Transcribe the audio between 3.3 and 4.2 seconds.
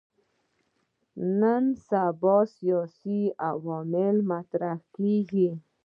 علومو